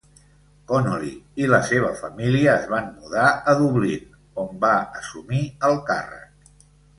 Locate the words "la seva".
1.51-1.91